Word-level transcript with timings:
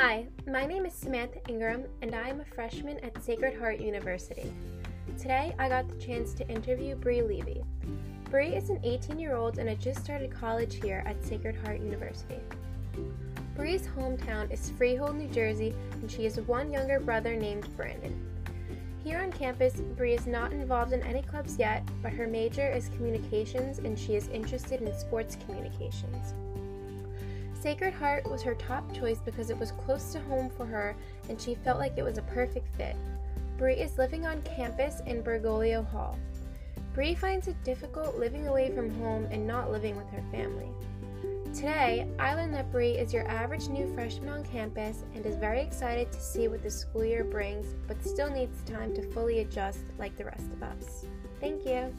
Hi, 0.00 0.28
my 0.46 0.64
name 0.64 0.86
is 0.86 0.94
Samantha 0.94 1.40
Ingram, 1.48 1.82
and 2.02 2.14
I 2.14 2.28
am 2.28 2.40
a 2.40 2.44
freshman 2.44 3.00
at 3.00 3.20
Sacred 3.20 3.58
Heart 3.58 3.80
University. 3.80 4.54
Today, 5.18 5.52
I 5.58 5.68
got 5.68 5.88
the 5.88 5.96
chance 5.96 6.34
to 6.34 6.48
interview 6.48 6.94
Bree 6.94 7.20
Levy. 7.20 7.64
Bree 8.30 8.54
is 8.54 8.70
an 8.70 8.78
18 8.84 9.18
year 9.18 9.34
old 9.34 9.58
and 9.58 9.68
had 9.68 9.80
just 9.80 10.04
started 10.04 10.30
college 10.30 10.76
here 10.80 11.02
at 11.04 11.24
Sacred 11.24 11.56
Heart 11.56 11.80
University. 11.80 12.38
Bree's 13.56 13.88
hometown 13.88 14.52
is 14.52 14.70
Freehold, 14.70 15.16
New 15.16 15.26
Jersey, 15.30 15.74
and 15.94 16.08
she 16.08 16.22
has 16.22 16.38
one 16.42 16.70
younger 16.70 17.00
brother 17.00 17.34
named 17.34 17.66
Brandon. 17.76 18.24
Here 19.02 19.18
on 19.18 19.32
campus, 19.32 19.80
Bree 19.96 20.14
is 20.14 20.28
not 20.28 20.52
involved 20.52 20.92
in 20.92 21.02
any 21.02 21.22
clubs 21.22 21.58
yet, 21.58 21.82
but 22.02 22.12
her 22.12 22.28
major 22.28 22.70
is 22.70 22.88
communications 22.90 23.80
and 23.80 23.98
she 23.98 24.14
is 24.14 24.28
interested 24.28 24.80
in 24.80 24.96
sports 24.96 25.36
communications. 25.44 26.34
Sacred 27.60 27.92
Heart 27.92 28.30
was 28.30 28.42
her 28.42 28.54
top 28.54 28.94
choice 28.94 29.18
because 29.24 29.50
it 29.50 29.58
was 29.58 29.72
close 29.72 30.12
to 30.12 30.20
home 30.20 30.48
for 30.48 30.64
her 30.64 30.94
and 31.28 31.40
she 31.40 31.56
felt 31.56 31.78
like 31.78 31.98
it 31.98 32.04
was 32.04 32.18
a 32.18 32.22
perfect 32.22 32.68
fit. 32.76 32.96
Bree 33.56 33.74
is 33.74 33.98
living 33.98 34.26
on 34.26 34.42
campus 34.42 35.00
in 35.06 35.22
Bergoglio 35.22 35.84
Hall. 35.90 36.16
Bree 36.94 37.16
finds 37.16 37.48
it 37.48 37.62
difficult 37.64 38.16
living 38.16 38.46
away 38.46 38.72
from 38.72 38.90
home 39.00 39.26
and 39.32 39.46
not 39.46 39.72
living 39.72 39.96
with 39.96 40.08
her 40.10 40.22
family. 40.30 40.68
Today, 41.52 42.06
I 42.18 42.34
learned 42.34 42.54
that 42.54 42.70
Bree 42.70 42.92
is 42.92 43.12
your 43.12 43.26
average 43.26 43.68
new 43.68 43.92
freshman 43.92 44.28
on 44.28 44.44
campus 44.44 45.04
and 45.14 45.26
is 45.26 45.34
very 45.34 45.60
excited 45.60 46.12
to 46.12 46.20
see 46.20 46.46
what 46.46 46.62
the 46.62 46.70
school 46.70 47.04
year 47.04 47.24
brings, 47.24 47.74
but 47.88 48.04
still 48.04 48.30
needs 48.30 48.62
time 48.62 48.94
to 48.94 49.02
fully 49.10 49.40
adjust 49.40 49.80
like 49.98 50.16
the 50.16 50.26
rest 50.26 50.52
of 50.52 50.62
us. 50.62 51.06
Thank 51.40 51.66
you. 51.66 51.92